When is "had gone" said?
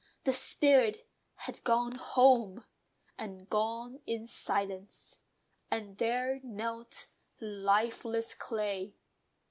1.35-1.91